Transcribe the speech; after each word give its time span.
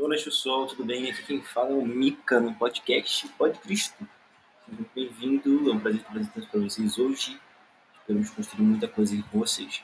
Boa 0.00 0.08
noite, 0.08 0.24
pessoal. 0.24 0.66
Tudo 0.66 0.82
bem? 0.82 1.10
Aqui 1.10 1.22
quem 1.24 1.42
fala 1.42 1.72
é 1.72 1.74
o 1.74 1.84
Mica 1.84 2.40
no 2.40 2.54
podcast 2.54 3.28
Pode 3.36 3.58
Cristo. 3.58 4.08
Seja 4.64 4.82
bem-vindo. 4.94 5.70
É 5.70 5.74
um 5.74 5.78
prazer 5.78 6.00
estar 6.00 6.08
apresentando 6.08 6.46
para 6.46 6.60
vocês 6.60 6.98
hoje. 6.98 7.38
Esperamos 7.98 8.30
construir 8.30 8.62
muita 8.62 8.88
coisa 8.88 9.12
aqui 9.12 9.22
com 9.24 9.40
vocês. 9.40 9.82